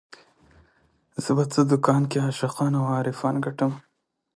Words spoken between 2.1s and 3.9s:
عاشقان او عارفان ګټم